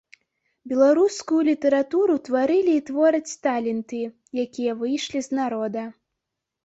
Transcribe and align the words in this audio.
Беларускую 0.69 1.41
літаратуру 1.49 2.15
тварылі 2.29 2.73
і 2.77 2.83
твораць 2.87 3.37
таленты, 3.49 4.01
якія 4.45 4.71
выйшлі 4.85 5.19
з 5.27 5.43
народа. 5.43 5.89